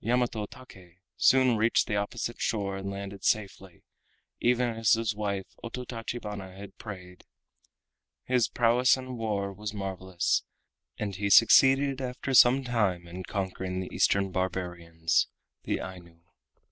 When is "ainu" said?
15.78-16.22